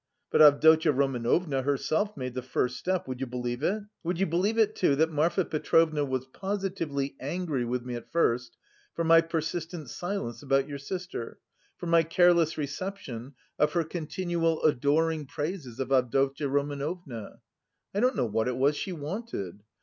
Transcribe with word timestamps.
But 0.31 0.41
Avdotya 0.41 0.91
Romanovna 0.93 1.61
herself 1.61 2.17
made 2.17 2.33
the 2.33 2.41
first 2.41 2.75
step, 2.77 3.07
would 3.07 3.19
you 3.21 3.27
believe 3.27 3.61
it? 3.61 3.83
Would 4.03 4.19
you 4.19 4.25
believe 4.25 4.57
it 4.57 4.75
too 4.75 4.95
that 4.95 5.11
Marfa 5.11 5.45
Petrovna 5.45 6.03
was 6.03 6.25
positively 6.25 7.15
angry 7.19 7.63
with 7.65 7.85
me 7.85 7.93
at 7.93 8.11
first 8.11 8.57
for 8.95 9.03
my 9.03 9.21
persistent 9.21 9.91
silence 9.91 10.41
about 10.41 10.67
your 10.67 10.79
sister, 10.79 11.37
for 11.77 11.85
my 11.85 12.01
careless 12.01 12.57
reception 12.57 13.35
of 13.59 13.73
her 13.73 13.83
continual 13.83 14.63
adoring 14.63 15.27
praises 15.27 15.79
of 15.79 15.91
Avdotya 15.91 16.49
Romanovna. 16.49 17.39
I 17.93 17.99
don't 17.99 18.15
know 18.15 18.25
what 18.25 18.47
it 18.47 18.57
was 18.57 18.75
she 18.75 18.91
wanted! 18.93 19.61